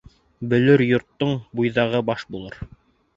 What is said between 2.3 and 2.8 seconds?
булыр.